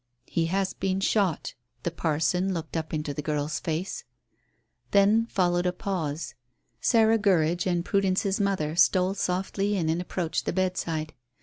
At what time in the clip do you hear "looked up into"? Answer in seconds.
2.55-3.13